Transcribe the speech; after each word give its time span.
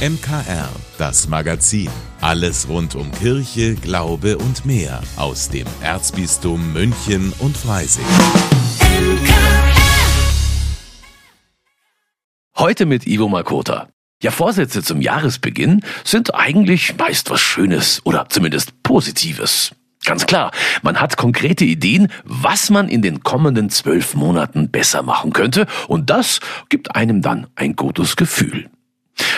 MKR, 0.00 0.70
das 0.96 1.28
Magazin. 1.28 1.90
Alles 2.22 2.70
rund 2.70 2.94
um 2.94 3.12
Kirche, 3.12 3.74
Glaube 3.74 4.38
und 4.38 4.64
mehr 4.64 5.02
aus 5.16 5.50
dem 5.50 5.66
Erzbistum 5.82 6.72
München 6.72 7.34
und 7.38 7.54
Freising. 7.54 8.06
Heute 12.56 12.86
mit 12.86 13.06
Ivo 13.06 13.28
Makota. 13.28 13.90
Ja, 14.22 14.30
Vorsätze 14.30 14.82
zum 14.82 15.02
Jahresbeginn 15.02 15.84
sind 16.02 16.34
eigentlich 16.34 16.96
meist 16.96 17.28
was 17.28 17.42
Schönes 17.42 18.00
oder 18.04 18.26
zumindest 18.30 18.82
Positives. 18.82 19.72
Ganz 20.06 20.24
klar, 20.24 20.50
man 20.80 20.98
hat 20.98 21.18
konkrete 21.18 21.66
Ideen, 21.66 22.10
was 22.24 22.70
man 22.70 22.88
in 22.88 23.02
den 23.02 23.22
kommenden 23.22 23.68
zwölf 23.68 24.14
Monaten 24.14 24.70
besser 24.70 25.02
machen 25.02 25.34
könnte 25.34 25.66
und 25.88 26.08
das 26.08 26.40
gibt 26.70 26.96
einem 26.96 27.20
dann 27.20 27.48
ein 27.54 27.76
gutes 27.76 28.16
Gefühl. 28.16 28.70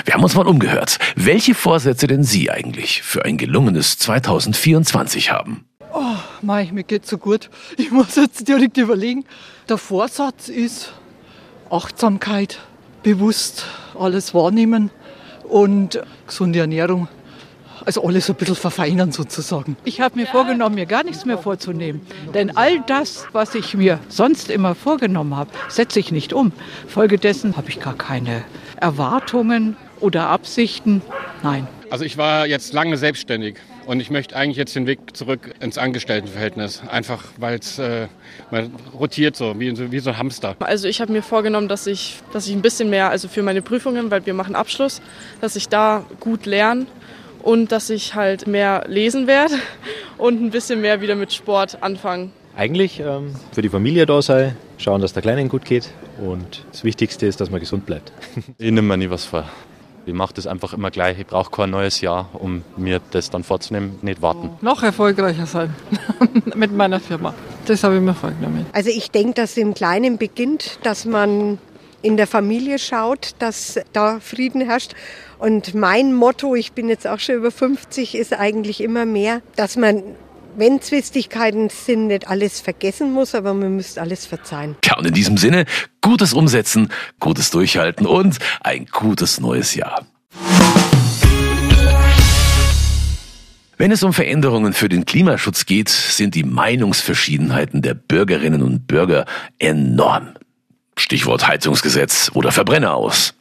Wir 0.04 0.14
haben 0.14 0.22
uns 0.22 0.34
mal 0.34 0.46
umgehört, 0.46 0.98
welche 1.16 1.54
Vorsätze 1.54 2.06
denn 2.06 2.24
Sie 2.24 2.50
eigentlich 2.50 3.02
für 3.02 3.24
ein 3.24 3.36
gelungenes 3.36 3.98
2024 3.98 5.30
haben. 5.30 5.64
Oh, 5.92 6.16
mei, 6.40 6.70
mir 6.72 6.84
geht's 6.84 7.10
so 7.10 7.18
gut. 7.18 7.50
Ich 7.76 7.90
muss 7.90 8.16
jetzt 8.16 8.48
direkt 8.48 8.76
überlegen. 8.78 9.24
Der 9.68 9.78
Vorsatz 9.78 10.48
ist 10.48 10.92
Achtsamkeit, 11.70 12.60
bewusst 13.02 13.66
alles 13.98 14.34
wahrnehmen 14.34 14.90
und 15.44 16.02
gesunde 16.26 16.60
Ernährung. 16.60 17.08
Also 17.84 18.04
alles 18.04 18.28
ein 18.30 18.36
bisschen 18.36 18.54
verfeinern 18.54 19.12
sozusagen. 19.12 19.76
Ich 19.84 20.00
habe 20.00 20.16
mir 20.18 20.26
vorgenommen, 20.26 20.74
mir 20.74 20.86
gar 20.86 21.04
nichts 21.04 21.24
mehr 21.24 21.38
vorzunehmen. 21.38 22.00
Denn 22.34 22.56
all 22.56 22.80
das, 22.86 23.26
was 23.32 23.54
ich 23.54 23.74
mir 23.74 23.98
sonst 24.08 24.50
immer 24.50 24.74
vorgenommen 24.74 25.36
habe, 25.36 25.50
setze 25.68 26.00
ich 26.00 26.12
nicht 26.12 26.32
um. 26.32 26.52
Folgedessen 26.86 27.56
habe 27.56 27.68
ich 27.70 27.80
gar 27.80 27.96
keine 27.96 28.44
Erwartungen 28.76 29.76
oder 30.00 30.28
Absichten. 30.28 31.02
Nein. 31.42 31.66
Also 31.90 32.04
ich 32.04 32.16
war 32.16 32.46
jetzt 32.46 32.72
lange 32.72 32.96
selbstständig 32.96 33.56
und 33.86 34.00
ich 34.00 34.10
möchte 34.10 34.34
eigentlich 34.34 34.56
jetzt 34.56 34.74
den 34.74 34.86
Weg 34.86 35.14
zurück 35.14 35.54
ins 35.60 35.76
Angestelltenverhältnis. 35.76 36.82
Einfach 36.88 37.24
weil 37.36 37.58
es 37.58 37.78
äh, 37.78 38.08
rotiert 38.98 39.36
so 39.36 39.58
wie, 39.60 39.90
wie 39.90 39.98
so 39.98 40.10
ein 40.10 40.18
Hamster. 40.18 40.56
Also 40.60 40.88
ich 40.88 41.00
habe 41.00 41.12
mir 41.12 41.22
vorgenommen, 41.22 41.68
dass 41.68 41.86
ich, 41.86 42.20
dass 42.32 42.46
ich 42.46 42.54
ein 42.54 42.62
bisschen 42.62 42.90
mehr, 42.90 43.10
also 43.10 43.28
für 43.28 43.42
meine 43.42 43.60
Prüfungen, 43.60 44.10
weil 44.10 44.24
wir 44.24 44.34
machen 44.34 44.54
Abschluss, 44.54 45.02
dass 45.40 45.56
ich 45.56 45.68
da 45.68 46.04
gut 46.20 46.46
lerne 46.46 46.86
und 47.42 47.72
dass 47.72 47.90
ich 47.90 48.14
halt 48.14 48.46
mehr 48.46 48.84
lesen 48.86 49.26
werde 49.26 49.54
und 50.18 50.40
ein 50.40 50.50
bisschen 50.50 50.80
mehr 50.80 51.00
wieder 51.00 51.14
mit 51.14 51.32
Sport 51.32 51.78
anfangen. 51.82 52.32
Eigentlich 52.56 53.00
ähm, 53.00 53.34
für 53.52 53.62
die 53.62 53.68
Familie 53.68 54.06
da 54.06 54.20
sein, 54.20 54.56
schauen, 54.78 55.00
dass 55.00 55.12
der 55.12 55.22
Kleinen 55.22 55.48
gut 55.48 55.64
geht 55.64 55.90
und 56.18 56.64
das 56.70 56.84
Wichtigste 56.84 57.26
ist, 57.26 57.40
dass 57.40 57.50
man 57.50 57.60
gesund 57.60 57.86
bleibt. 57.86 58.12
ich 58.58 58.70
nehme 58.70 58.82
mir 58.82 58.96
nie 58.96 59.10
was 59.10 59.24
vor. 59.24 59.44
Ich 60.04 60.14
mache 60.14 60.34
das 60.34 60.48
einfach 60.48 60.72
immer 60.72 60.90
gleich. 60.90 61.18
Ich 61.20 61.26
brauche 61.26 61.50
kein 61.50 61.70
neues 61.70 62.00
Jahr, 62.00 62.28
um 62.32 62.62
mir 62.76 63.00
das 63.12 63.30
dann 63.30 63.44
vorzunehmen, 63.44 63.98
nicht 64.02 64.20
warten. 64.20 64.50
Noch 64.60 64.82
erfolgreicher 64.82 65.46
sein 65.46 65.74
mit 66.56 66.72
meiner 66.72 66.98
Firma. 66.98 67.34
Das 67.66 67.84
habe 67.84 67.96
ich 67.96 68.00
mir 68.00 68.14
vorgenommen. 68.14 68.66
Also 68.72 68.90
ich 68.90 69.12
denke, 69.12 69.34
dass 69.34 69.52
es 69.52 69.58
im 69.58 69.74
Kleinen 69.74 70.18
beginnt, 70.18 70.80
dass 70.82 71.04
man 71.04 71.58
in 72.02 72.16
der 72.16 72.26
Familie 72.26 72.78
schaut, 72.78 73.34
dass 73.38 73.80
da 73.92 74.20
Frieden 74.20 74.60
herrscht. 74.60 74.92
Und 75.38 75.74
mein 75.74 76.14
Motto, 76.14 76.54
ich 76.54 76.72
bin 76.72 76.88
jetzt 76.88 77.06
auch 77.06 77.20
schon 77.20 77.36
über 77.36 77.50
50, 77.50 78.14
ist 78.16 78.32
eigentlich 78.32 78.80
immer 78.82 79.06
mehr, 79.06 79.40
dass 79.56 79.76
man 79.76 80.02
wenn 80.56 80.82
Zwistigkeiten 80.82 81.70
sind, 81.70 82.08
nicht 82.08 82.28
alles 82.28 82.60
vergessen 82.60 83.12
muss, 83.12 83.34
aber 83.34 83.54
man 83.54 83.74
müsste 83.76 84.02
alles 84.02 84.26
verzeihen. 84.26 84.76
Ja, 84.84 84.98
und 84.98 85.06
in 85.06 85.14
diesem 85.14 85.38
Sinne, 85.38 85.64
gutes 86.02 86.34
Umsetzen, 86.34 86.90
gutes 87.20 87.50
Durchhalten 87.50 88.06
und 88.06 88.38
ein 88.60 88.84
gutes 88.84 89.40
neues 89.40 89.74
Jahr. 89.74 90.06
Wenn 93.78 93.90
es 93.90 94.02
um 94.02 94.12
Veränderungen 94.12 94.74
für 94.74 94.88
den 94.88 95.06
Klimaschutz 95.06 95.66
geht, 95.66 95.88
sind 95.88 96.34
die 96.34 96.44
Meinungsverschiedenheiten 96.44 97.82
der 97.82 97.94
Bürgerinnen 97.94 98.62
und 98.62 98.86
Bürger 98.86 99.24
enorm. 99.58 100.34
Stichwort 100.96 101.46
Heizungsgesetz 101.46 102.30
oder 102.34 102.52
Verbrenner 102.52 102.94
aus. 102.94 103.34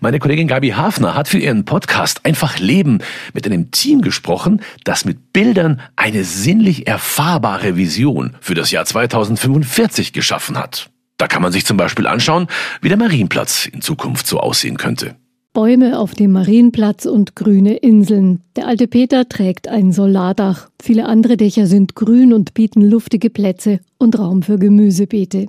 Meine 0.00 0.18
Kollegin 0.18 0.48
Gabi 0.48 0.70
Hafner 0.70 1.14
hat 1.14 1.28
für 1.28 1.38
ihren 1.38 1.64
Podcast 1.64 2.24
Einfach 2.24 2.58
Leben 2.58 2.98
mit 3.32 3.46
einem 3.46 3.70
Team 3.70 4.02
gesprochen, 4.02 4.60
das 4.84 5.04
mit 5.04 5.32
Bildern 5.32 5.80
eine 5.96 6.24
sinnlich 6.24 6.86
erfahrbare 6.86 7.76
Vision 7.76 8.36
für 8.40 8.54
das 8.54 8.70
Jahr 8.70 8.84
2045 8.84 10.12
geschaffen 10.12 10.58
hat. 10.58 10.90
Da 11.16 11.28
kann 11.28 11.42
man 11.42 11.52
sich 11.52 11.64
zum 11.64 11.76
Beispiel 11.76 12.06
anschauen, 12.06 12.46
wie 12.82 12.88
der 12.88 12.98
Marienplatz 12.98 13.66
in 13.66 13.80
Zukunft 13.80 14.26
so 14.26 14.38
aussehen 14.38 14.76
könnte. 14.76 15.16
Bäume 15.56 15.98
auf 15.98 16.14
dem 16.14 16.32
Marienplatz 16.32 17.06
und 17.06 17.34
grüne 17.34 17.76
Inseln. 17.76 18.42
Der 18.56 18.66
alte 18.66 18.86
Peter 18.86 19.26
trägt 19.26 19.68
ein 19.68 19.90
Solardach. 19.90 20.68
Viele 20.82 21.06
andere 21.06 21.38
Dächer 21.38 21.66
sind 21.66 21.94
grün 21.94 22.34
und 22.34 22.52
bieten 22.52 22.82
luftige 22.82 23.30
Plätze 23.30 23.80
und 23.96 24.18
Raum 24.18 24.42
für 24.42 24.58
Gemüsebeete. 24.58 25.46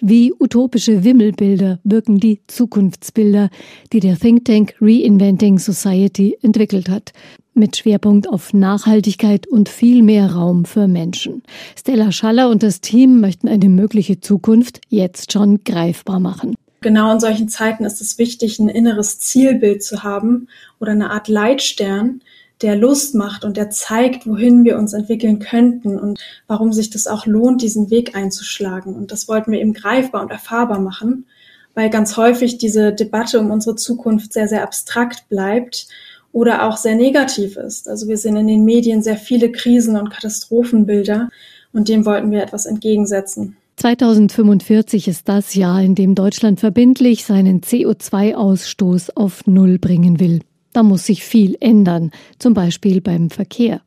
Wie 0.00 0.32
utopische 0.32 1.04
Wimmelbilder 1.04 1.80
wirken 1.84 2.18
die 2.18 2.40
Zukunftsbilder, 2.46 3.50
die 3.92 4.00
der 4.00 4.18
Think 4.18 4.46
Tank 4.46 4.74
Reinventing 4.80 5.58
Society 5.58 6.38
entwickelt 6.40 6.88
hat. 6.88 7.12
Mit 7.52 7.76
Schwerpunkt 7.76 8.30
auf 8.30 8.54
Nachhaltigkeit 8.54 9.46
und 9.46 9.68
viel 9.68 10.02
mehr 10.02 10.32
Raum 10.32 10.64
für 10.64 10.88
Menschen. 10.88 11.42
Stella 11.78 12.10
Schaller 12.10 12.48
und 12.48 12.62
das 12.62 12.80
Team 12.80 13.20
möchten 13.20 13.48
eine 13.48 13.68
mögliche 13.68 14.18
Zukunft 14.18 14.80
jetzt 14.88 15.30
schon 15.30 15.62
greifbar 15.62 16.20
machen. 16.20 16.54
Genau 16.82 17.12
in 17.12 17.20
solchen 17.20 17.48
Zeiten 17.48 17.84
ist 17.84 18.00
es 18.00 18.18
wichtig, 18.18 18.58
ein 18.58 18.68
inneres 18.68 19.18
Zielbild 19.20 19.82
zu 19.82 20.02
haben 20.02 20.48
oder 20.80 20.92
eine 20.92 21.10
Art 21.10 21.28
Leitstern, 21.28 22.20
der 22.60 22.76
Lust 22.76 23.14
macht 23.14 23.44
und 23.44 23.56
der 23.56 23.70
zeigt, 23.70 24.26
wohin 24.26 24.64
wir 24.64 24.78
uns 24.78 24.92
entwickeln 24.92 25.38
könnten 25.38 25.98
und 25.98 26.20
warum 26.46 26.72
sich 26.72 26.90
das 26.90 27.06
auch 27.06 27.24
lohnt, 27.26 27.62
diesen 27.62 27.90
Weg 27.90 28.16
einzuschlagen. 28.16 28.94
Und 28.94 29.12
das 29.12 29.28
wollten 29.28 29.52
wir 29.52 29.60
eben 29.60 29.72
greifbar 29.72 30.22
und 30.22 30.30
erfahrbar 30.30 30.80
machen, 30.80 31.26
weil 31.74 31.88
ganz 31.88 32.16
häufig 32.16 32.58
diese 32.58 32.92
Debatte 32.92 33.40
um 33.40 33.50
unsere 33.50 33.76
Zukunft 33.76 34.32
sehr, 34.32 34.48
sehr 34.48 34.62
abstrakt 34.62 35.28
bleibt 35.28 35.86
oder 36.32 36.64
auch 36.64 36.76
sehr 36.76 36.96
negativ 36.96 37.56
ist. 37.56 37.88
Also 37.88 38.08
wir 38.08 38.16
sehen 38.16 38.36
in 38.36 38.46
den 38.46 38.64
Medien 38.64 39.02
sehr 39.02 39.16
viele 39.16 39.52
Krisen 39.52 39.96
und 39.96 40.10
Katastrophenbilder 40.10 41.28
und 41.72 41.88
dem 41.88 42.04
wollten 42.04 42.30
wir 42.30 42.42
etwas 42.42 42.66
entgegensetzen. 42.66 43.56
2045 43.82 45.08
ist 45.08 45.28
das 45.28 45.56
Jahr, 45.56 45.82
in 45.82 45.96
dem 45.96 46.14
Deutschland 46.14 46.60
verbindlich 46.60 47.24
seinen 47.24 47.62
CO2-Ausstoß 47.62 49.16
auf 49.16 49.44
Null 49.48 49.80
bringen 49.80 50.20
will. 50.20 50.38
Da 50.72 50.84
muss 50.84 51.06
sich 51.06 51.24
viel 51.24 51.56
ändern, 51.58 52.12
zum 52.38 52.54
Beispiel 52.54 53.00
beim 53.00 53.28
Verkehr. 53.28 53.80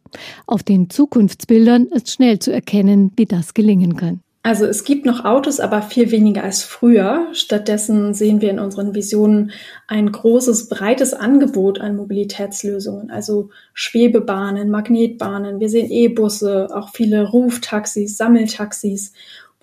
Auf 0.47 0.63
den 0.63 0.89
Zukunftsbildern 0.89 1.85
ist 1.85 2.11
schnell 2.11 2.39
zu 2.39 2.51
erkennen, 2.51 3.13
wie 3.15 3.25
das 3.25 3.53
gelingen 3.53 3.95
kann. 3.95 4.19
Also 4.43 4.65
es 4.65 4.83
gibt 4.83 5.07
noch 5.07 5.23
Autos, 5.25 5.59
aber 5.59 5.81
viel 5.81 6.11
weniger 6.11 6.43
als 6.43 6.61
früher. 6.61 7.29
Stattdessen 7.31 8.13
sehen 8.13 8.41
wir 8.41 8.51
in 8.51 8.59
unseren 8.59 8.93
Visionen 8.93 9.51
ein 9.87 10.11
großes, 10.11 10.67
breites 10.67 11.13
Angebot 11.13 11.79
an 11.79 11.95
Mobilitätslösungen, 11.95 13.09
also 13.09 13.49
Schwebebahnen, 13.73 14.69
Magnetbahnen. 14.69 15.59
Wir 15.61 15.69
sehen 15.69 15.89
E-Busse, 15.89 16.67
auch 16.75 16.89
viele 16.89 17.27
Ruftaxis, 17.27 18.17
Sammeltaxis 18.17 19.13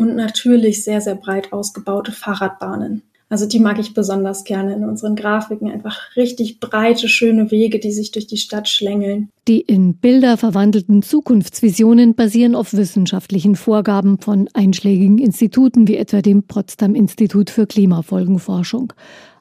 und 0.03 0.17
natürlich 0.17 0.85
sehr, 0.85 1.01
sehr 1.01 1.15
breit 1.15 1.53
ausgebaute 1.53 2.13
Fahrradbahnen. 2.13 3.03
Also 3.29 3.47
die 3.47 3.61
mag 3.61 3.79
ich 3.79 3.95
besonders 3.95 4.45
gerne 4.45 4.75
in 4.75 4.85
unseren 4.85 5.17
Grafiken. 5.17 5.71
Einfach 5.71 5.99
richtig 6.17 6.61
breite, 6.61 7.09
schöne 7.09 7.51
Wege, 7.51 7.79
die 7.79 7.93
sich 7.93 8.11
durch 8.11 8.27
die 8.27 8.37
Stadt 8.37 8.69
schlängeln. 8.69 9.31
Die 9.49 9.61
in 9.63 9.95
Bilder 9.95 10.37
verwandelten 10.37 11.01
Zukunftsvisionen 11.01 12.15
basieren 12.15 12.55
auf 12.55 12.75
wissenschaftlichen 12.75 13.57
Vorgaben 13.57 14.19
von 14.19 14.51
einschlägigen 14.53 15.17
Instituten 15.17 15.89
wie 15.89 15.97
etwa 15.97 16.21
dem 16.21 16.43
Potsdam 16.43 16.95
Institut 16.95 17.49
für 17.49 17.67
Klimafolgenforschung. 17.67 18.93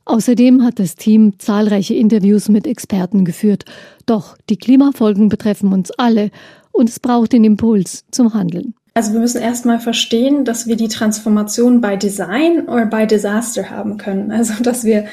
Außerdem 0.05 0.63
hat 0.63 0.79
das 0.79 0.95
Team 0.95 1.37
zahlreiche 1.37 1.93
Interviews 1.93 2.47
mit 2.47 2.67
Experten 2.67 3.25
geführt. 3.25 3.65
Doch 4.05 4.37
die 4.49 4.57
Klimafolgen 4.57 5.27
betreffen 5.27 5.73
uns 5.73 5.91
alle 5.91 6.31
und 6.71 6.87
es 6.87 7.01
braucht 7.01 7.33
den 7.33 7.43
Impuls 7.43 8.05
zum 8.09 8.33
Handeln. 8.33 8.73
Also 8.93 9.13
wir 9.13 9.21
müssen 9.21 9.41
erstmal 9.41 9.79
verstehen, 9.79 10.43
dass 10.43 10.67
wir 10.67 10.75
die 10.75 10.89
Transformation 10.89 11.79
bei 11.79 11.95
Design 11.95 12.67
oder 12.67 12.85
bei 12.85 13.05
Disaster 13.05 13.69
haben 13.69 13.97
können. 13.97 14.31
Also 14.31 14.61
dass 14.63 14.83
wir 14.83 15.05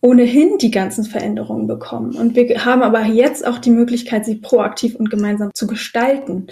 ohnehin 0.00 0.58
die 0.58 0.70
ganzen 0.70 1.04
Veränderungen 1.04 1.66
bekommen. 1.66 2.14
Und 2.14 2.36
wir 2.36 2.64
haben 2.64 2.82
aber 2.82 3.04
jetzt 3.04 3.46
auch 3.46 3.58
die 3.58 3.70
Möglichkeit, 3.70 4.24
sie 4.24 4.36
proaktiv 4.36 4.94
und 4.94 5.10
gemeinsam 5.10 5.50
zu 5.54 5.66
gestalten. 5.66 6.46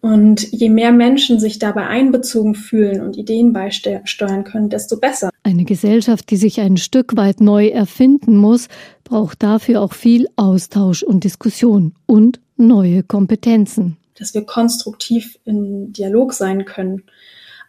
Und 0.00 0.52
je 0.52 0.68
mehr 0.68 0.92
Menschen 0.92 1.40
sich 1.40 1.58
dabei 1.58 1.86
einbezogen 1.86 2.54
fühlen 2.54 3.00
und 3.00 3.16
Ideen 3.16 3.54
beisteuern 3.54 4.44
können, 4.44 4.68
desto 4.68 4.98
besser. 4.98 5.30
Eine 5.44 5.64
Gesellschaft, 5.64 6.30
die 6.30 6.36
sich 6.36 6.60
ein 6.60 6.76
Stück 6.76 7.16
weit 7.16 7.40
neu 7.40 7.68
erfinden 7.68 8.36
muss, 8.36 8.68
braucht 9.02 9.42
dafür 9.42 9.80
auch 9.80 9.94
viel 9.94 10.28
Austausch 10.36 11.02
und 11.02 11.24
Diskussion 11.24 11.94
und 12.06 12.38
neue 12.58 13.02
Kompetenzen 13.02 13.96
dass 14.14 14.34
wir 14.34 14.44
konstruktiv 14.44 15.38
in 15.44 15.92
Dialog 15.92 16.32
sein 16.32 16.64
können. 16.64 17.04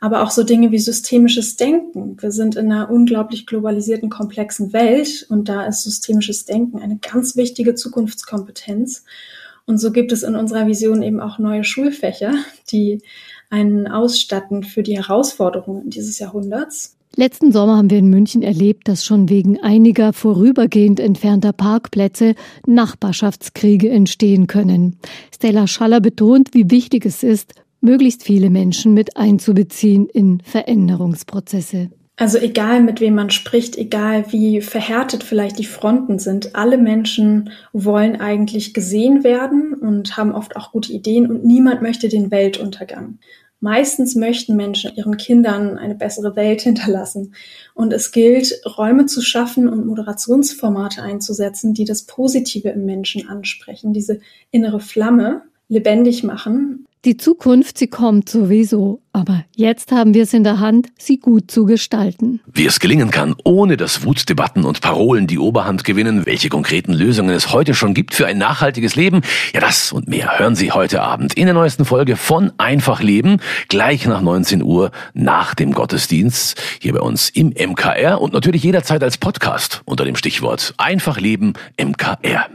aber 0.01 0.21
auch 0.21 0.29
so 0.29 0.43
Dinge 0.43 0.71
wie 0.71 0.79
systemisches 0.79 1.55
Denken. 1.55 2.21
Wir 2.21 2.31
sind 2.31 2.57
in 2.57 2.71
einer 2.71 2.91
unglaublich 2.91 3.47
globalisierten, 3.47 4.09
komplexen 4.09 4.73
Welt 4.73 5.25
und 5.29 5.49
da 5.49 5.65
ist 5.65 5.83
systemisches 5.83 6.45
Denken 6.45 6.79
eine 6.79 6.97
ganz 6.97 7.35
wichtige 7.35 7.75
Zukunftskompetenz. 7.75 9.05
Und 9.65 9.79
so 9.79 9.91
gibt 9.91 10.11
es 10.11 10.21
in 10.21 10.35
unserer 10.35 10.67
Vision 10.67 11.01
eben 11.01 11.19
auch 11.19 11.39
neue 11.39 11.63
Schulfächer, 11.63 12.33
die 12.71 13.01
einen 13.49 13.87
ausstatten 13.87 14.63
für 14.63 14.83
die 14.83 14.97
Herausforderungen 14.97 15.89
dieses 15.89 16.19
Jahrhunderts. 16.19 16.97
Letzten 17.17 17.53
Sommer 17.53 17.77
haben 17.77 17.89
wir 17.89 17.99
in 17.99 18.09
München 18.09 18.41
erlebt, 18.41 18.89
dass 18.89 19.05
schon 19.05 19.29
wegen 19.29 19.57
einiger 19.61 20.11
vorübergehend 20.11 20.99
entfernter 20.99 21.53
Parkplätze 21.53 22.35
Nachbarschaftskriege 22.67 23.89
entstehen 23.89 24.47
können. 24.47 24.97
Stella 25.33 25.65
Schaller 25.65 26.01
betont, 26.01 26.53
wie 26.53 26.69
wichtig 26.69 27.05
es 27.05 27.23
ist, 27.23 27.53
möglichst 27.79 28.23
viele 28.23 28.49
Menschen 28.49 28.93
mit 28.93 29.15
einzubeziehen 29.15 30.07
in 30.07 30.41
Veränderungsprozesse. 30.41 31.89
Also 32.17 32.37
egal, 32.37 32.81
mit 32.81 32.99
wem 32.99 33.15
man 33.15 33.29
spricht, 33.29 33.77
egal 33.77 34.25
wie 34.31 34.59
verhärtet 34.59 35.23
vielleicht 35.23 35.57
die 35.57 35.65
Fronten 35.65 36.19
sind, 36.19 36.55
alle 36.55 36.77
Menschen 36.77 37.51
wollen 37.71 38.19
eigentlich 38.19 38.73
gesehen 38.73 39.23
werden 39.23 39.73
und 39.73 40.17
haben 40.17 40.33
oft 40.33 40.57
auch 40.57 40.73
gute 40.73 40.91
Ideen 40.91 41.29
und 41.29 41.45
niemand 41.45 41.81
möchte 41.81 42.09
den 42.09 42.31
Weltuntergang. 42.31 43.19
Meistens 43.65 44.13
möchten 44.13 44.55
Menschen 44.55 44.95
ihren 44.95 45.17
Kindern 45.17 45.79
eine 45.79 45.95
bessere 45.95 46.35
Welt 46.35 46.61
hinterlassen. 46.69 47.33
Und 47.73 47.93
es 47.93 48.11
gilt, 48.11 48.61
Räume 48.77 49.07
zu 49.07 49.23
schaffen 49.23 49.67
und 49.67 49.87
Moderationsformate 49.87 51.01
einzusetzen, 51.01 51.73
die 51.73 51.83
das 51.83 52.03
Positive 52.03 52.69
im 52.69 52.85
Menschen 52.85 53.27
ansprechen, 53.27 53.91
diese 53.91 54.19
innere 54.51 54.79
Flamme 54.79 55.41
lebendig 55.67 56.23
machen 56.23 56.84
die 57.05 57.17
Zukunft, 57.17 57.77
sie 57.77 57.87
kommt 57.87 58.29
sowieso, 58.29 59.01
aber 59.13 59.45
jetzt 59.55 59.91
haben 59.91 60.13
wir 60.13 60.23
es 60.23 60.33
in 60.33 60.43
der 60.43 60.59
Hand, 60.59 60.87
sie 60.97 61.19
gut 61.19 61.51
zu 61.51 61.65
gestalten. 61.65 62.41
Wie 62.51 62.65
es 62.65 62.79
gelingen 62.79 63.11
kann, 63.11 63.35
ohne 63.43 63.77
dass 63.77 64.03
Wutdebatten 64.03 64.65
und 64.65 64.81
Parolen 64.81 65.27
die 65.27 65.37
Oberhand 65.37 65.83
gewinnen, 65.83 66.25
welche 66.25 66.49
konkreten 66.49 66.93
Lösungen 66.93 67.35
es 67.35 67.53
heute 67.53 67.75
schon 67.75 67.93
gibt 67.93 68.15
für 68.15 68.25
ein 68.25 68.39
nachhaltiges 68.39 68.95
Leben, 68.95 69.21
ja 69.53 69.61
das 69.61 69.91
und 69.91 70.07
mehr 70.07 70.39
hören 70.39 70.55
Sie 70.55 70.71
heute 70.71 71.01
Abend 71.01 71.35
in 71.35 71.45
der 71.45 71.53
neuesten 71.53 71.85
Folge 71.85 72.15
von 72.15 72.51
Einfach 72.57 73.01
Leben, 73.01 73.37
gleich 73.67 74.07
nach 74.07 74.21
19 74.21 74.63
Uhr 74.63 74.91
nach 75.13 75.53
dem 75.53 75.73
Gottesdienst, 75.73 76.59
hier 76.81 76.93
bei 76.93 77.01
uns 77.01 77.29
im 77.29 77.49
MKR 77.49 78.19
und 78.19 78.33
natürlich 78.33 78.63
jederzeit 78.63 79.03
als 79.03 79.17
Podcast 79.17 79.83
unter 79.85 80.05
dem 80.05 80.15
Stichwort 80.15 80.73
Einfach 80.77 81.19
Leben 81.19 81.53
MKR. 81.79 82.49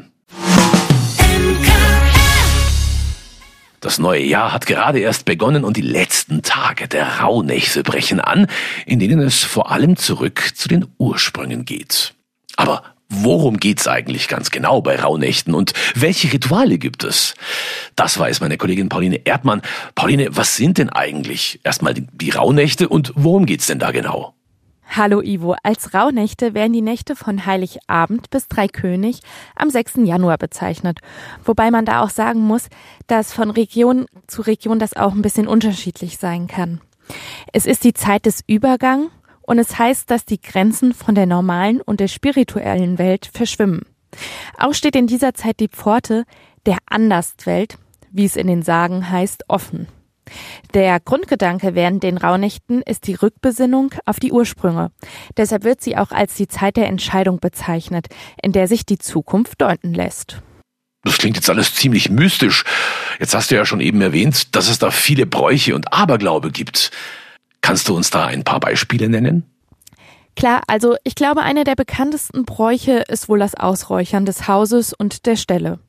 Das 3.81 3.99
neue 3.99 4.23
Jahr 4.23 4.53
hat 4.53 4.67
gerade 4.67 4.99
erst 4.99 5.25
begonnen 5.25 5.65
und 5.65 5.79
die 5.79 5.83
letzten 5.83 6.43
Tage 6.43 6.87
der 6.87 7.21
Rauhnächte 7.21 7.83
brechen 7.83 8.21
an, 8.21 8.47
in 8.85 8.99
denen 8.99 9.21
es 9.21 9.43
vor 9.43 9.71
allem 9.71 9.97
zurück 9.97 10.53
zu 10.55 10.69
den 10.69 10.87
Ursprüngen 10.99 11.65
geht. 11.65 12.13
Aber 12.57 12.85
worum 13.09 13.57
geht's 13.57 13.89
eigentlich 13.89 14.29
ganz 14.29 14.51
genau 14.51 14.83
bei 14.83 15.01
Rauhnächten 15.01 15.55
und 15.55 15.73
welche 15.95 16.31
Rituale 16.31 16.77
gibt 16.77 17.05
es? 17.05 17.35
Das 17.97 18.19
weiß 18.19 18.41
meine 18.41 18.59
Kollegin 18.59 18.91
Pauline 18.91 19.25
Erdmann. 19.25 19.63
Pauline, 19.95 20.29
was 20.31 20.57
sind 20.57 20.77
denn 20.77 20.91
eigentlich 20.91 21.61
erstmal 21.65 21.95
die 21.95 22.31
Rauhnächte 22.31 22.87
und 22.87 23.13
worum 23.17 23.47
geht's 23.47 23.67
denn 23.67 23.79
da 23.79 23.93
genau? 23.93 24.35
Hallo 24.93 25.23
Ivo, 25.23 25.55
als 25.63 25.95
Rauhnächte 25.95 26.53
werden 26.53 26.73
die 26.73 26.83
Nächte 26.83 27.15
von 27.15 27.47
Heiligabend 27.47 28.29
bis 28.31 28.49
Dreikönig 28.49 29.21
am 29.55 29.71
6. 29.71 29.99
Januar 29.99 30.37
bezeichnet. 30.37 30.99
Wobei 31.45 31.71
man 31.71 31.85
da 31.85 32.03
auch 32.03 32.11
sagen 32.11 32.41
muss, 32.41 32.69
dass 33.07 33.33
von 33.33 33.51
Region 33.51 34.07
zu 34.27 34.43
Region 34.43 34.81
das 34.81 34.97
auch 34.97 35.13
ein 35.13 35.23
bisschen 35.23 35.47
unterschiedlich 35.47 36.19
sein 36.19 36.49
kann. 36.49 36.81
Es 37.53 37.67
ist 37.67 37.85
die 37.85 37.95
Zeit 37.95 38.27
des 38.27 38.43
Übergangs 38.49 39.13
und 39.43 39.61
es 39.61 39.79
heißt, 39.79 40.11
dass 40.11 40.25
die 40.25 40.41
Grenzen 40.41 40.93
von 40.93 41.15
der 41.15 41.27
normalen 41.27 41.81
und 41.81 42.01
der 42.01 42.09
spirituellen 42.09 42.99
Welt 42.99 43.31
verschwimmen. 43.33 43.87
Auch 44.59 44.75
steht 44.75 44.97
in 44.97 45.07
dieser 45.07 45.35
Zeit 45.35 45.61
die 45.61 45.69
Pforte 45.69 46.25
der 46.67 46.79
Anderswelt, 46.87 47.79
wie 48.11 48.25
es 48.25 48.35
in 48.35 48.49
den 48.49 48.63
Sagen 48.63 49.09
heißt, 49.09 49.45
offen. 49.47 49.87
Der 50.75 51.01
Grundgedanke 51.01 51.75
während 51.75 52.03
den 52.03 52.17
Rauhnächten 52.17 52.83
ist 52.83 53.07
die 53.07 53.15
Rückbesinnung 53.15 53.95
auf 54.05 54.21
die 54.21 54.33
Ursprünge. 54.33 54.91
Deshalb 55.37 55.65
wird 55.65 55.81
sie 55.81 55.97
auch 55.97 56.11
als 56.11 56.35
die 56.35 56.49
Zeit 56.49 56.77
der 56.77 56.89
Entscheidung 56.89 57.41
bezeichnet, 57.41 58.07
in 58.43 58.53
der 58.53 58.69
sich 58.69 58.87
die 58.87 58.99
Zukunft 58.99 59.61
deuten 59.61 59.95
lässt. 59.95 60.43
Das 61.03 61.19
klingt 61.19 61.37
jetzt 61.37 61.49
alles 61.49 61.75
ziemlich 61.75 62.11
mystisch. 62.11 62.65
Jetzt 63.19 63.35
hast 63.35 63.51
du 63.51 63.55
ja 63.55 63.65
schon 63.65 63.81
eben 63.81 64.01
erwähnt, 64.03 64.55
dass 64.55 64.69
es 64.69 64.79
da 64.79 64.91
viele 64.91 65.27
Bräuche 65.27 65.75
und 65.75 65.93
Aberglaube 65.93 66.51
gibt. 66.51 66.91
Kannst 67.63 67.89
du 67.89 67.97
uns 67.97 68.11
da 68.11 68.27
ein 68.27 68.45
paar 68.45 68.61
Beispiele 68.61 69.09
nennen? 69.09 69.45
Klar, 70.37 70.63
also 70.67 70.97
ich 71.05 71.15
glaube, 71.15 71.43
einer 71.43 71.65
der 71.65 71.75
bekanntesten 71.75 72.45
Bräuche 72.45 73.05
ist 73.09 73.29
wohl 73.29 73.39
das 73.39 73.55
Ausräuchern 73.55 74.25
des 74.25 74.47
Hauses 74.47 74.93
und 74.93 75.27
der 75.27 75.37
Stelle. 75.37 75.81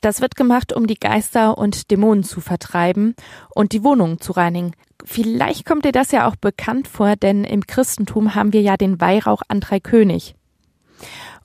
Das 0.00 0.20
wird 0.20 0.36
gemacht, 0.36 0.72
um 0.72 0.86
die 0.86 0.98
Geister 0.98 1.58
und 1.58 1.90
Dämonen 1.90 2.24
zu 2.24 2.40
vertreiben 2.40 3.14
und 3.54 3.72
die 3.72 3.82
Wohnungen 3.82 4.20
zu 4.20 4.32
reinigen. 4.32 4.72
Vielleicht 5.04 5.66
kommt 5.66 5.84
dir 5.84 5.92
das 5.92 6.12
ja 6.12 6.28
auch 6.28 6.36
bekannt 6.36 6.88
vor, 6.88 7.16
denn 7.16 7.44
im 7.44 7.66
Christentum 7.66 8.34
haben 8.34 8.52
wir 8.52 8.62
ja 8.62 8.76
den 8.76 9.00
Weihrauch 9.00 9.42
an 9.48 9.60
drei 9.60 9.80
König. 9.80 10.34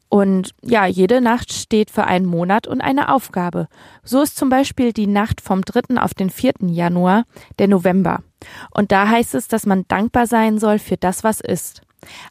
Und 0.10 0.52
ja, 0.62 0.86
jede 0.86 1.22
Nacht 1.22 1.54
steht 1.54 1.90
für 1.90 2.04
einen 2.04 2.26
Monat 2.26 2.68
und 2.68 2.82
eine 2.82 3.14
Aufgabe. 3.14 3.70
So 4.04 4.22
ist 4.22 4.36
zum 4.36 4.50
Beispiel 4.50 4.92
die 4.92 5.08
Nacht 5.08 5.40
vom 5.40 5.62
3. 5.62 6.02
auf 6.02 6.14
den 6.14 6.30
4. 6.30 6.54
Januar 6.68 7.24
der 7.60 7.70
November. 7.70 8.22
Und 8.72 8.92
da 8.92 9.08
heißt 9.08 9.36
es, 9.36 9.48
dass 9.48 9.66
man 9.66 9.86
dankbar 9.88 10.28
sein 10.28 10.60
soll 10.60 10.80
für 10.80 10.98
das, 10.98 11.24
was 11.24 11.40
ist. 11.40 11.82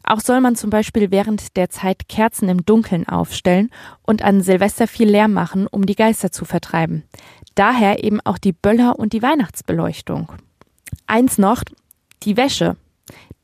Auch 0.03 0.19
soll 0.19 0.41
man 0.41 0.55
zum 0.55 0.69
Beispiel 0.69 1.11
während 1.11 1.55
der 1.57 1.69
Zeit 1.69 2.09
Kerzen 2.09 2.49
im 2.49 2.65
Dunkeln 2.65 3.07
aufstellen 3.07 3.69
und 4.03 4.21
an 4.21 4.41
Silvester 4.41 4.87
viel 4.87 5.09
Lärm 5.09 5.33
machen, 5.33 5.67
um 5.67 5.85
die 5.85 5.95
Geister 5.95 6.31
zu 6.31 6.45
vertreiben. 6.45 7.03
Daher 7.55 8.03
eben 8.03 8.21
auch 8.21 8.37
die 8.37 8.53
Böller 8.53 8.97
und 8.97 9.13
die 9.13 9.21
Weihnachtsbeleuchtung. 9.21 10.31
Eins 11.07 11.37
noch, 11.37 11.63
die 12.23 12.37
Wäsche. 12.37 12.75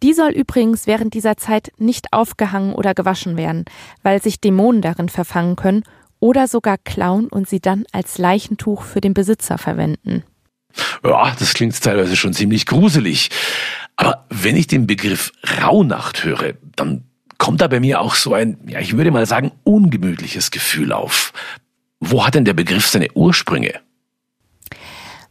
Die 0.03 0.13
soll 0.13 0.29
übrigens 0.29 0.85
während 0.85 1.13
dieser 1.13 1.37
Zeit 1.37 1.71
nicht 1.77 2.13
aufgehangen 2.13 2.73
oder 2.73 2.93
gewaschen 2.93 3.35
werden, 3.35 3.65
weil 4.03 4.21
sich 4.21 4.39
Dämonen 4.39 4.81
darin 4.81 5.09
verfangen 5.09 5.55
können 5.55 5.83
oder 6.19 6.47
sogar 6.47 6.77
klauen 6.77 7.27
und 7.27 7.49
sie 7.49 7.59
dann 7.59 7.85
als 7.91 8.17
Leichentuch 8.17 8.83
für 8.83 9.01
den 9.01 9.13
Besitzer 9.13 9.57
verwenden. 9.57 10.23
Ja, 11.03 11.35
das 11.37 11.53
klingt 11.53 11.81
teilweise 11.81 12.15
schon 12.15 12.33
ziemlich 12.33 12.65
gruselig. 12.65 13.29
Aber 13.97 14.25
wenn 14.29 14.55
ich 14.55 14.67
den 14.67 14.87
Begriff 14.87 15.33
Rauhnacht 15.61 16.23
höre, 16.23 16.53
dann 16.75 17.03
kommt 17.37 17.61
da 17.61 17.67
bei 17.67 17.79
mir 17.79 17.99
auch 17.99 18.15
so 18.15 18.33
ein, 18.33 18.57
ja, 18.67 18.79
ich 18.79 18.95
würde 18.95 19.11
mal 19.11 19.25
sagen, 19.25 19.51
ungemütliches 19.63 20.51
Gefühl 20.51 20.91
auf. 20.91 21.33
Wo 21.99 22.25
hat 22.25 22.35
denn 22.35 22.45
der 22.45 22.53
Begriff 22.53 22.87
seine 22.87 23.11
Ursprünge? 23.13 23.73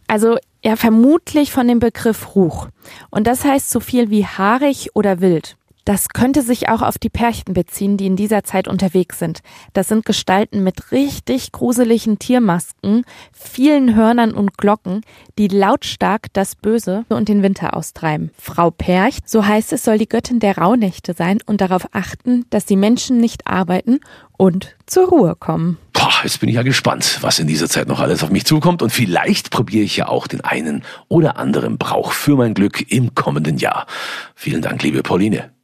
Also 0.09 0.37
ja, 0.65 0.77
vermutlich 0.77 1.53
von 1.53 1.69
dem 1.69 1.79
Begriff 1.79 2.35
Ruch. 2.35 2.69
Und 3.11 3.27
das 3.27 3.45
heißt 3.45 3.71
so 3.71 3.81
viel 3.81 4.11
wie 4.11 4.27
haarig 4.27 4.91
oder 4.95 5.21
wild. 5.21 5.57
Das 5.87 6.09
könnte 6.09 6.43
sich 6.43 6.69
auch 6.69 6.83
auf 6.83 6.99
die 6.99 7.09
Perchten 7.09 7.53
beziehen, 7.55 7.97
die 7.97 8.07
in 8.07 8.17
dieser 8.17 8.43
Zeit 8.43 8.67
unterwegs 8.67 9.21
sind. 9.21 9.39
Das 9.73 9.87
sind 9.87 10.05
Gestalten 10.05 10.65
mit 10.65 10.91
richtig 10.91 11.53
gruseligen 11.53 12.19
Tiermasken, 12.19 13.05
vielen 13.33 13.95
Hörnern 13.95 14.33
und 14.33 14.59
Glocken, 14.59 15.03
die 15.39 15.47
lautstark 15.47 16.27
das 16.33 16.57
Böse 16.57 17.05
und 17.09 17.29
den 17.29 17.45
Winter 17.45 17.77
austreiben. 17.77 18.33
Frau 18.37 18.73
Percht, 18.73 19.31
so 19.31 19.47
heißt 19.47 19.73
es, 19.73 19.85
soll 19.85 19.99
die 19.99 20.09
Göttin 20.09 20.41
der 20.41 20.59
Rauhnächte 20.59 21.15
sein 21.15 21.39
und 21.47 21.61
darauf 21.61 21.87
achten, 21.93 22.47
dass 22.51 22.65
die 22.65 22.77
Menschen 22.77 23.19
nicht 23.19 23.47
arbeiten 23.47 24.01
und 24.37 24.75
zur 24.87 25.09
Ruhe 25.09 25.37
kommen. 25.37 25.79
Boah, 25.93 26.11
jetzt 26.25 26.41
bin 26.41 26.49
ich 26.49 26.57
ja 26.57 26.65
gespannt, 26.65 27.19
was 27.21 27.39
in 27.39 27.47
dieser 27.47 27.69
Zeit 27.69 27.87
noch 27.87 28.01
alles 28.01 28.25
auf 28.25 28.31
mich 28.31 28.45
zukommt 28.45 28.83
und 28.83 28.91
vielleicht 28.91 29.53
probiere 29.53 29.85
ich 29.85 29.97
ja 29.97 30.09
auch 30.09 30.27
den 30.27 30.41
einen 30.41 30.83
oder 31.07 31.37
anderen 31.37 31.79
Brauch 31.79 32.11
für 32.11 32.35
mein 32.35 32.55
Glück 32.55 32.91
im 32.91 33.15
kommenden 33.15 33.59
Jahr. 33.59 33.87
Vielen 34.35 34.63
Dank, 34.63 34.83
liebe 34.83 35.05
Pauline. 35.05 35.56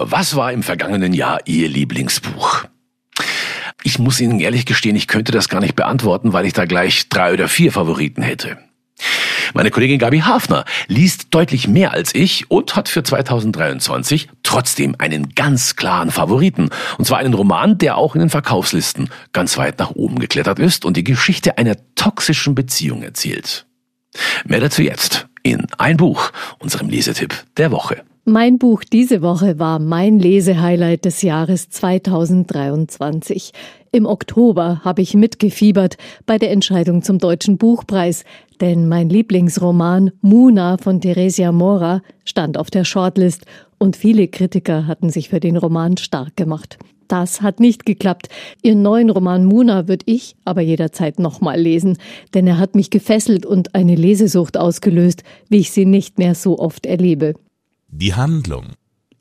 Was 0.00 0.36
war 0.36 0.52
im 0.52 0.62
vergangenen 0.62 1.12
Jahr 1.12 1.40
Ihr 1.46 1.68
Lieblingsbuch? 1.68 2.66
Ich 3.82 3.98
muss 3.98 4.20
Ihnen 4.20 4.38
ehrlich 4.38 4.64
gestehen, 4.64 4.94
ich 4.94 5.08
könnte 5.08 5.32
das 5.32 5.48
gar 5.48 5.60
nicht 5.60 5.74
beantworten, 5.74 6.32
weil 6.32 6.46
ich 6.46 6.52
da 6.52 6.66
gleich 6.66 7.08
drei 7.08 7.32
oder 7.32 7.48
vier 7.48 7.72
Favoriten 7.72 8.22
hätte. 8.22 8.58
Meine 9.54 9.72
Kollegin 9.72 9.98
Gabi 9.98 10.20
Hafner 10.20 10.64
liest 10.86 11.34
deutlich 11.34 11.66
mehr 11.66 11.94
als 11.94 12.14
ich 12.14 12.48
und 12.48 12.76
hat 12.76 12.88
für 12.88 13.02
2023 13.02 14.28
trotzdem 14.44 14.94
einen 14.98 15.30
ganz 15.34 15.74
klaren 15.74 16.12
Favoriten. 16.12 16.70
Und 16.96 17.04
zwar 17.04 17.18
einen 17.18 17.34
Roman, 17.34 17.76
der 17.76 17.96
auch 17.96 18.14
in 18.14 18.20
den 18.20 18.30
Verkaufslisten 18.30 19.10
ganz 19.32 19.58
weit 19.58 19.80
nach 19.80 19.90
oben 19.90 20.20
geklettert 20.20 20.60
ist 20.60 20.84
und 20.84 20.96
die 20.96 21.04
Geschichte 21.04 21.58
einer 21.58 21.74
toxischen 21.96 22.54
Beziehung 22.54 23.02
erzählt. 23.02 23.66
Mehr 24.44 24.60
dazu 24.60 24.80
jetzt 24.80 25.26
in 25.42 25.66
ein 25.76 25.96
Buch, 25.96 26.30
unserem 26.60 26.88
Lesetipp 26.88 27.34
der 27.56 27.72
Woche. 27.72 28.04
Mein 28.28 28.58
Buch 28.58 28.84
diese 28.84 29.22
Woche 29.22 29.58
war 29.58 29.78
mein 29.78 30.18
Lesehighlight 30.18 31.06
des 31.06 31.22
Jahres 31.22 31.70
2023. 31.70 33.52
Im 33.90 34.04
Oktober 34.04 34.82
habe 34.84 35.00
ich 35.00 35.14
mitgefiebert 35.14 35.96
bei 36.26 36.36
der 36.36 36.50
Entscheidung 36.50 37.00
zum 37.02 37.16
Deutschen 37.16 37.56
Buchpreis, 37.56 38.24
denn 38.60 38.86
mein 38.86 39.08
Lieblingsroman 39.08 40.10
Muna 40.20 40.76
von 40.76 41.00
Theresia 41.00 41.52
Mora 41.52 42.02
stand 42.26 42.58
auf 42.58 42.70
der 42.70 42.84
Shortlist 42.84 43.46
und 43.78 43.96
viele 43.96 44.28
Kritiker 44.28 44.86
hatten 44.86 45.08
sich 45.08 45.30
für 45.30 45.40
den 45.40 45.56
Roman 45.56 45.96
stark 45.96 46.36
gemacht. 46.36 46.76
Das 47.08 47.40
hat 47.40 47.60
nicht 47.60 47.86
geklappt. 47.86 48.28
Ihren 48.62 48.82
neuen 48.82 49.08
Roman 49.08 49.46
Muna 49.46 49.88
würde 49.88 50.04
ich 50.04 50.36
aber 50.44 50.60
jederzeit 50.60 51.18
nochmal 51.18 51.58
lesen, 51.58 51.96
denn 52.34 52.46
er 52.46 52.58
hat 52.58 52.74
mich 52.74 52.90
gefesselt 52.90 53.46
und 53.46 53.74
eine 53.74 53.94
Lesesucht 53.94 54.58
ausgelöst, 54.58 55.22
wie 55.48 55.60
ich 55.60 55.70
sie 55.70 55.86
nicht 55.86 56.18
mehr 56.18 56.34
so 56.34 56.58
oft 56.58 56.84
erlebe. 56.84 57.32
Die 57.90 58.14
Handlung. 58.14 58.64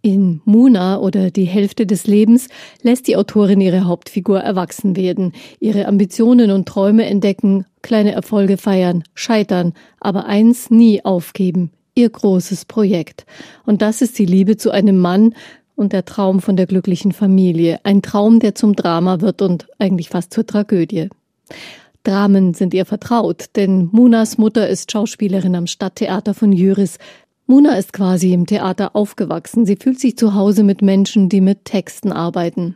In 0.01 0.41
Muna 0.45 1.00
oder 1.00 1.31
die 1.31 1.45
Hälfte 1.45 1.86
des 1.86 2.05
Lebens 2.05 2.47
lässt 2.81 3.07
die 3.07 3.15
Autorin 3.15 3.62
ihre 3.62 3.86
Hauptfigur 3.86 4.39
erwachsen 4.39 4.95
werden, 4.95 5.33
ihre 5.59 5.88
Ambitionen 5.88 6.51
und 6.51 6.67
Träume 6.67 7.05
entdecken, 7.05 7.65
kleine 7.81 8.12
Erfolge 8.12 8.57
feiern, 8.57 9.03
scheitern, 9.15 9.74
aber 10.00 10.25
eins 10.25 10.69
nie 10.69 11.03
aufgeben, 11.03 11.71
ihr 11.95 12.09
großes 12.09 12.65
Projekt. 12.65 13.25
Und 13.65 13.81
das 13.81 14.01
ist 14.01 14.19
die 14.19 14.25
Liebe 14.25 14.57
zu 14.57 14.71
einem 14.71 14.97
Mann 14.97 15.33
und 15.75 15.93
der 15.93 16.05
Traum 16.05 16.41
von 16.41 16.57
der 16.57 16.67
glücklichen 16.67 17.13
Familie. 17.13 17.79
Ein 17.83 18.01
Traum, 18.01 18.39
der 18.39 18.53
zum 18.53 18.75
Drama 18.75 19.21
wird 19.21 19.41
und 19.41 19.67
eigentlich 19.79 20.09
fast 20.09 20.33
zur 20.33 20.45
Tragödie. 20.45 21.09
Dramen 22.03 22.53
sind 22.53 22.74
ihr 22.74 22.86
vertraut, 22.86 23.47
denn 23.55 23.89
Munas 23.91 24.38
Mutter 24.38 24.69
ist 24.69 24.91
Schauspielerin 24.91 25.55
am 25.55 25.67
Stadttheater 25.67 26.33
von 26.33 26.53
Jüris. 26.53 27.00
Muna 27.50 27.75
ist 27.77 27.94
quasi 27.94 28.34
im 28.34 28.46
Theater 28.46 28.94
aufgewachsen. 28.94 29.66
Sie 29.66 29.77
fühlt 29.77 30.01
sich 30.01 30.18
zu 30.18 30.34
Hause 30.34 30.63
mit 30.63 30.82
Menschen, 30.82 31.30
die 31.30 31.39
mit 31.39 31.63
Texten 31.63 32.12
arbeiten. 32.12 32.75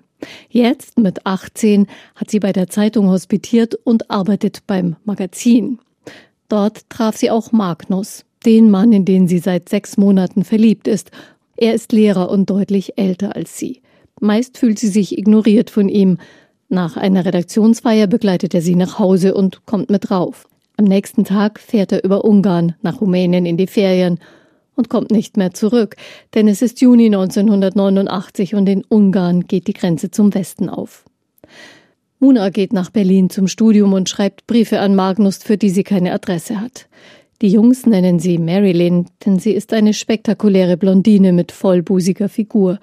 Jetzt, 0.50 0.98
mit 0.98 1.26
18, 1.26 1.88
hat 2.16 2.32
sie 2.32 2.40
bei 2.40 2.54
der 2.54 2.70
Zeitung 2.70 3.10
hospitiert 3.10 3.76
und 3.76 4.10
arbeitet 4.10 4.66
beim 4.68 4.96
Magazin. 5.04 5.80
Dort 6.48 6.90
traf 6.90 7.18
sie 7.18 7.30
auch 7.32 7.52
Magnus, 7.52 8.24
den 8.46 8.70
Mann, 8.70 8.94
in 8.94 9.04
den 9.04 9.28
sie 9.28 9.40
seit 9.40 9.68
sechs 9.68 9.98
Monaten 9.98 10.46
verliebt 10.46 10.88
ist. 10.88 11.12
Er 11.58 11.74
ist 11.74 11.92
Lehrer 11.92 12.30
und 12.30 12.50
deutlich 12.50 12.98
älter 12.98 13.36
als 13.36 13.58
sie. 13.58 13.82
Meist 14.22 14.58
fühlt 14.58 14.80
sie 14.80 14.88
sich 14.88 15.18
ignoriert 15.18 15.70
von 15.70 15.90
ihm. 15.90 16.18
Nach 16.70 16.96
einer 16.96 17.26
Redaktionsfeier 17.26 18.08
begleitet 18.08 18.54
er 18.54 18.62
sie 18.62 18.76
nach 18.76 19.00
Hause 19.00 19.34
und 19.34 19.66
kommt 19.66 19.90
mit 19.90 20.12
rauf. 20.12 20.48
Am 20.78 20.86
nächsten 20.86 21.26
Tag 21.26 21.60
fährt 21.60 21.92
er 21.92 22.06
über 22.06 22.24
Ungarn 22.24 22.76
nach 22.82 23.02
Rumänien 23.02 23.46
in 23.46 23.58
die 23.58 23.68
Ferien 23.68 24.18
und 24.82 24.90
kommt 24.90 25.12
nicht 25.12 25.38
mehr 25.38 25.54
zurück, 25.54 25.96
denn 26.34 26.48
es 26.48 26.64
ist 26.64 26.82
Juni 26.82 27.06
1989 27.06 28.56
und 28.56 28.68
in 28.68 28.84
Ungarn 28.84 29.46
geht 29.46 29.68
die 29.68 29.74
Grenze 29.74 30.10
zum 30.10 30.34
Westen 30.34 30.70
auf. 30.70 31.06
Muna 32.18 32.50
geht 32.50 32.74
nach 32.74 32.90
Berlin 32.90 33.30
zum 33.30 33.48
Studium 33.48 33.94
und 33.94 34.10
schreibt 34.10 34.48
Briefe 34.48 34.80
an 34.80 34.96
Magnus, 34.96 35.38
für 35.38 35.56
die 35.56 35.70
sie 35.70 35.84
keine 35.84 36.14
Adresse 36.14 36.60
hat. 36.60 36.88
Die 37.44 37.50
Jungs 37.50 37.86
nennen 37.86 38.18
sie 38.18 38.40
Marilyn, 38.40 39.06
denn 39.24 39.38
sie 39.38 39.52
ist 39.52 39.72
eine 39.72 39.94
spektakuläre 39.94 40.78
Blondine 40.78 41.32
mit 41.32 41.52
vollbusiger 41.52 42.28
Figur. 42.28 42.80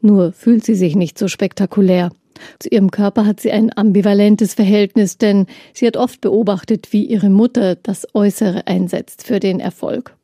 Nur 0.00 0.32
fühlt 0.32 0.64
sie 0.64 0.76
sich 0.76 0.94
nicht 0.94 1.18
so 1.18 1.26
spektakulär. 1.26 2.12
Zu 2.60 2.68
ihrem 2.68 2.92
Körper 2.92 3.26
hat 3.26 3.40
sie 3.40 3.50
ein 3.50 3.76
ambivalentes 3.76 4.54
Verhältnis, 4.54 5.18
denn 5.18 5.46
sie 5.74 5.88
hat 5.88 5.96
oft 5.96 6.20
beobachtet, 6.20 6.92
wie 6.92 7.06
ihre 7.06 7.28
Mutter 7.28 7.74
das 7.74 8.06
Äußere 8.14 8.68
einsetzt 8.68 9.24
für 9.24 9.40
den 9.40 9.58
Erfolg. 9.58 10.14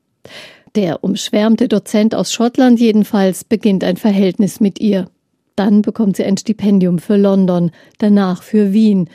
Der 0.76 1.02
umschwärmte 1.02 1.68
Dozent 1.68 2.14
aus 2.14 2.30
Schottland 2.30 2.78
jedenfalls 2.78 3.44
beginnt 3.44 3.82
ein 3.82 3.96
Verhältnis 3.96 4.60
mit 4.60 4.78
ihr. 4.78 5.08
Dann 5.56 5.80
bekommt 5.80 6.18
sie 6.18 6.24
ein 6.24 6.36
Stipendium 6.36 6.98
für 6.98 7.16
London, 7.16 7.70
danach 7.96 8.42
für 8.42 8.74
Wien. 8.74 9.08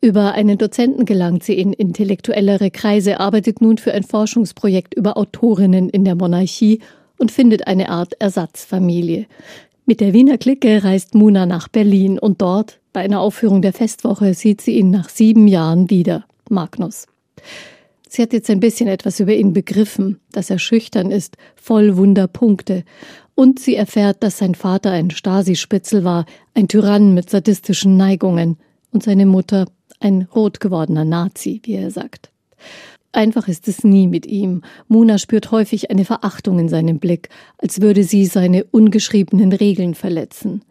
Über 0.00 0.32
einen 0.32 0.58
Dozenten 0.58 1.04
gelangt 1.04 1.44
sie 1.44 1.54
in 1.54 1.72
intellektuellere 1.72 2.72
Kreise, 2.72 3.20
arbeitet 3.20 3.60
nun 3.60 3.78
für 3.78 3.94
ein 3.94 4.02
Forschungsprojekt 4.02 4.94
über 4.94 5.16
Autorinnen 5.16 5.88
in 5.90 6.04
der 6.04 6.16
Monarchie 6.16 6.80
und 7.18 7.30
findet 7.30 7.68
eine 7.68 7.88
Art 7.88 8.14
Ersatzfamilie. 8.20 9.26
Mit 9.84 10.00
der 10.00 10.12
Wiener 10.12 10.38
Clique 10.38 10.82
reist 10.82 11.14
Muna 11.14 11.46
nach 11.46 11.68
Berlin 11.68 12.18
und 12.18 12.42
dort, 12.42 12.80
bei 12.92 13.02
einer 13.02 13.20
Aufführung 13.20 13.62
der 13.62 13.72
Festwoche, 13.72 14.34
sieht 14.34 14.60
sie 14.60 14.76
ihn 14.76 14.90
nach 14.90 15.08
sieben 15.08 15.46
Jahren 15.46 15.88
wieder, 15.88 16.24
Magnus. 16.50 17.06
Sie 18.08 18.22
hat 18.22 18.32
jetzt 18.32 18.50
ein 18.50 18.60
bisschen 18.60 18.88
etwas 18.88 19.20
über 19.20 19.34
ihn 19.34 19.52
begriffen, 19.52 20.20
dass 20.32 20.50
er 20.50 20.58
schüchtern 20.58 21.10
ist, 21.10 21.36
voll 21.56 21.96
Wunderpunkte. 21.96 22.84
Und 23.34 23.58
sie 23.58 23.74
erfährt, 23.74 24.22
dass 24.22 24.38
sein 24.38 24.54
Vater 24.54 24.92
ein 24.92 25.10
Stasi-Spitzel 25.10 26.04
war, 26.04 26.24
ein 26.54 26.68
Tyrann 26.68 27.14
mit 27.14 27.28
sadistischen 27.30 27.96
Neigungen 27.96 28.58
und 28.92 29.02
seine 29.02 29.26
Mutter 29.26 29.66
ein 30.00 30.28
rot 30.34 30.60
gewordener 30.60 31.04
Nazi, 31.04 31.60
wie 31.64 31.74
er 31.74 31.90
sagt. 31.90 32.30
Einfach 33.12 33.48
ist 33.48 33.66
es 33.66 33.82
nie 33.82 34.08
mit 34.08 34.26
ihm. 34.26 34.62
Muna 34.88 35.18
spürt 35.18 35.50
häufig 35.50 35.90
eine 35.90 36.04
Verachtung 36.04 36.58
in 36.58 36.68
seinem 36.68 36.98
Blick, 36.98 37.30
als 37.58 37.80
würde 37.80 38.04
sie 38.04 38.26
seine 38.26 38.64
ungeschriebenen 38.64 39.52
Regeln 39.52 39.94
verletzen. 39.94 40.62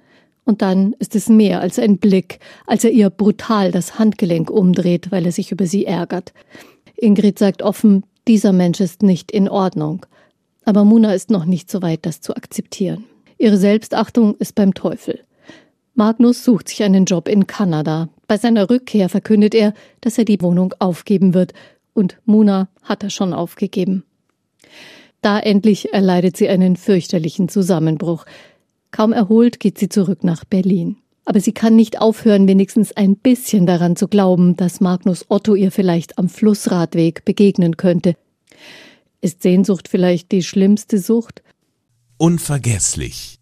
Und 0.43 0.61
dann 0.61 0.93
ist 0.99 1.15
es 1.15 1.27
mehr 1.27 1.59
als 1.59 1.79
ein 1.79 1.97
Blick, 1.97 2.39
als 2.67 2.83
er 2.83 2.91
ihr 2.91 3.09
brutal 3.09 3.71
das 3.71 3.97
Handgelenk 3.97 4.51
umdreht, 4.51 5.11
weil 5.11 5.25
er 5.25 5.31
sich 5.31 5.51
über 5.51 5.65
sie 5.65 5.85
ärgert. 5.85 6.33
Ingrid 6.97 7.39
sagt 7.39 7.61
offen, 7.61 8.03
dieser 8.27 8.53
Mensch 8.53 8.79
ist 8.79 9.03
nicht 9.03 9.31
in 9.31 9.49
Ordnung. 9.49 10.05
Aber 10.63 10.83
Muna 10.83 11.13
ist 11.13 11.29
noch 11.29 11.45
nicht 11.45 11.69
so 11.69 11.81
weit, 11.81 12.05
das 12.05 12.21
zu 12.21 12.35
akzeptieren. 12.35 13.05
Ihre 13.37 13.57
Selbstachtung 13.57 14.35
ist 14.35 14.55
beim 14.55 14.73
Teufel. 14.73 15.19
Magnus 15.93 16.43
sucht 16.43 16.69
sich 16.69 16.83
einen 16.83 17.05
Job 17.05 17.27
in 17.27 17.47
Kanada. 17.47 18.09
Bei 18.27 18.37
seiner 18.37 18.69
Rückkehr 18.69 19.09
verkündet 19.09 19.53
er, 19.55 19.73
dass 20.01 20.17
er 20.17 20.25
die 20.25 20.41
Wohnung 20.41 20.73
aufgeben 20.79 21.33
wird. 21.33 21.53
Und 21.93 22.17
Muna 22.25 22.67
hat 22.83 23.03
er 23.03 23.09
schon 23.09 23.33
aufgegeben. 23.33 24.03
Da 25.21 25.39
endlich 25.39 25.93
erleidet 25.93 26.35
sie 26.37 26.49
einen 26.49 26.75
fürchterlichen 26.75 27.47
Zusammenbruch. 27.47 28.25
Kaum 28.91 29.13
erholt 29.13 29.59
geht 29.59 29.77
sie 29.77 29.89
zurück 29.89 30.23
nach 30.23 30.45
Berlin. 30.45 30.97
Aber 31.25 31.39
sie 31.39 31.53
kann 31.53 31.75
nicht 31.75 31.99
aufhören, 31.99 32.47
wenigstens 32.47 32.95
ein 32.95 33.15
bisschen 33.15 33.65
daran 33.65 33.95
zu 33.95 34.07
glauben, 34.07 34.55
dass 34.55 34.79
Magnus 34.79 35.25
Otto 35.27 35.55
ihr 35.55 35.71
vielleicht 35.71 36.19
am 36.19 36.29
Flussradweg 36.29 37.25
begegnen 37.25 37.77
könnte. 37.77 38.15
Ist 39.21 39.41
Sehnsucht 39.41 39.87
vielleicht 39.87 40.31
die 40.31 40.43
schlimmste 40.43 40.99
Sucht? 40.99 41.41
Unvergesslich. 42.17 43.39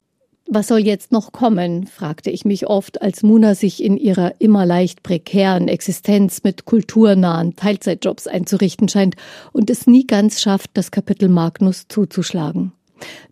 Was 0.47 0.67
soll 0.67 0.79
jetzt 0.79 1.11
noch 1.11 1.31
kommen? 1.31 1.87
fragte 1.87 2.29
ich 2.29 2.45
mich 2.45 2.67
oft, 2.67 3.01
als 3.01 3.23
Muna 3.23 3.55
sich 3.55 3.83
in 3.83 3.97
ihrer 3.97 4.39
immer 4.39 4.65
leicht 4.65 5.03
prekären 5.03 5.67
Existenz 5.67 6.43
mit 6.43 6.65
kulturnahen 6.65 7.55
Teilzeitjobs 7.55 8.27
einzurichten 8.27 8.87
scheint 8.87 9.15
und 9.51 9.69
es 9.69 9.87
nie 9.87 10.05
ganz 10.05 10.41
schafft, 10.41 10.71
das 10.73 10.91
Kapitel 10.91 11.27
Magnus 11.29 11.87
zuzuschlagen. 11.87 12.71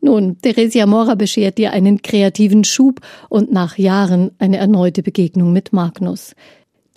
Nun, 0.02 0.38
Theresia 0.42 0.86
Mora 0.86 1.16
beschert 1.16 1.60
ihr 1.60 1.72
einen 1.72 2.02
kreativen 2.02 2.64
Schub 2.64 3.02
und 3.30 3.52
nach 3.52 3.78
Jahren 3.78 4.32
eine 4.40 4.58
erneute 4.58 5.04
Begegnung 5.04 5.54
mit 5.54 5.74
Magnus. 5.74 6.36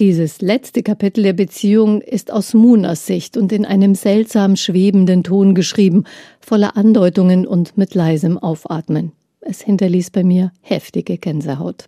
Dieses 0.01 0.41
letzte 0.41 0.83
Kapitel 0.83 1.23
der 1.23 1.35
Beziehung 1.35 2.01
ist 2.01 2.33
aus 2.33 2.53
Munas 2.53 3.07
Sicht 3.07 3.37
und 3.37 3.53
in 3.53 3.65
einem 3.65 3.95
seltsam 3.95 4.57
schwebenden 4.57 5.23
Ton 5.23 5.55
geschrieben, 5.55 6.05
voller 6.41 6.77
Andeutungen 6.77 7.47
und 7.47 7.79
mit 7.79 7.95
leisem 7.95 8.37
Aufatmen. 8.37 9.13
Es 9.41 9.61
hinterließ 9.61 10.11
bei 10.11 10.25
mir 10.25 10.51
heftige 10.63 11.17
Gänsehaut. 11.17 11.85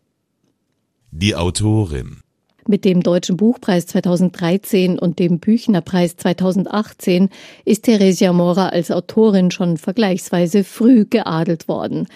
Die 1.11 1.35
Autorin 1.35 2.21
mit 2.69 2.85
dem 2.85 3.03
Deutschen 3.03 3.37
Buchpreis 3.37 3.87
2013 3.87 4.99
und 4.99 5.19
dem 5.19 5.39
Büchnerpreis 5.39 6.17
2018 6.17 7.29
ist 7.65 7.85
Theresia 7.85 8.33
Mora 8.33 8.69
als 8.69 8.91
Autorin 8.91 9.51
schon 9.51 9.77
vergleichsweise 9.77 10.65
früh 10.65 11.05
geadelt 11.05 11.69
worden. 11.69 12.07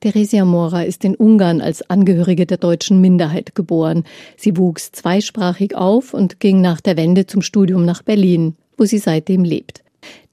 Theresia 0.00 0.44
Mora 0.44 0.82
ist 0.82 1.04
in 1.04 1.16
Ungarn 1.16 1.60
als 1.60 1.88
Angehörige 1.90 2.46
der 2.46 2.58
deutschen 2.58 3.00
Minderheit 3.00 3.54
geboren. 3.54 4.04
Sie 4.36 4.56
wuchs 4.56 4.92
zweisprachig 4.92 5.74
auf 5.74 6.14
und 6.14 6.38
ging 6.40 6.60
nach 6.60 6.80
der 6.80 6.96
Wende 6.96 7.26
zum 7.26 7.42
Studium 7.42 7.84
nach 7.84 8.02
Berlin, 8.02 8.56
wo 8.76 8.84
sie 8.84 8.98
seitdem 8.98 9.42
lebt. 9.42 9.82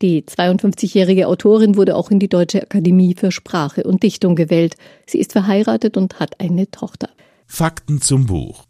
Die 0.02 0.24
52-jährige 0.24 1.28
Autorin 1.28 1.76
wurde 1.76 1.96
auch 1.96 2.12
in 2.12 2.20
die 2.20 2.30
Deutsche 2.30 2.62
Akademie 2.62 3.16
für 3.16 3.32
Sprache 3.32 3.84
und 3.84 4.04
Dichtung 4.04 4.36
gewählt. 4.36 4.76
Sie 5.08 5.20
ist 5.20 5.32
verheiratet 5.32 5.98
und 5.98 6.20
hat 6.20 6.40
eine 6.40 6.70
Tochter. 6.70 7.10
Fakten 7.48 8.02
zum 8.02 8.26
Buch. 8.28 8.66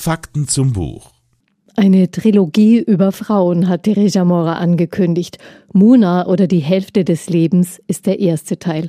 Fakten 0.00 0.48
zum 0.48 0.72
Buch. 0.72 1.10
Eine 1.76 2.10
Trilogie 2.10 2.78
über 2.78 3.12
Frauen 3.12 3.68
hat 3.68 3.82
Teresa 3.82 4.24
Mora 4.24 4.54
angekündigt. 4.54 5.36
Muna 5.74 6.26
oder 6.26 6.46
die 6.46 6.60
Hälfte 6.60 7.04
des 7.04 7.28
Lebens 7.28 7.82
ist 7.86 8.06
der 8.06 8.18
erste 8.18 8.58
Teil. 8.58 8.88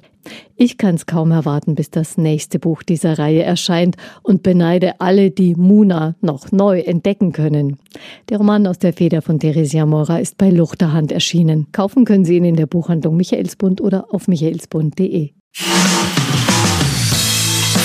Ich 0.55 0.77
kann 0.77 0.95
es 0.95 1.07
kaum 1.07 1.31
erwarten, 1.31 1.75
bis 1.75 1.91
das 1.91 2.17
nächste 2.17 2.59
Buch 2.59 2.81
dieser 2.81 3.19
Reihe 3.19 3.43
erscheint 3.43 3.97
und 4.23 4.41
beneide 4.41 5.01
alle, 5.01 5.31
die 5.31 5.53
Muna 5.53 6.15
noch 6.21 6.53
neu 6.53 6.79
entdecken 6.79 7.33
können. 7.33 7.77
Der 8.29 8.37
Roman 8.37 8.65
aus 8.65 8.79
der 8.79 8.93
Feder 8.93 9.21
von 9.21 9.37
Theresia 9.37 9.85
Mora 9.85 10.19
ist 10.19 10.37
bei 10.37 10.49
Luchterhand 10.49 11.11
erschienen. 11.11 11.67
Kaufen 11.73 12.05
können 12.05 12.23
Sie 12.23 12.37
ihn 12.37 12.45
in 12.45 12.55
der 12.55 12.67
Buchhandlung 12.67 13.17
Michaelsbund 13.17 13.81
oder 13.81 14.13
auf 14.13 14.29
michaelsbund.de. 14.29 15.31